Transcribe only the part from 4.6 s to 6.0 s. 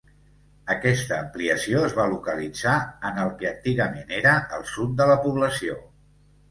sud de la població.